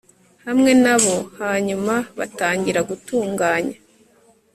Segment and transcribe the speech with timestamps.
[0.45, 3.77] hamwe nabo, hanyuma batangira gutunganya